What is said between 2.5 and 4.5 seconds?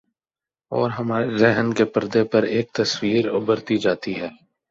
ایک تصویر ابھرتی جاتی ہے۔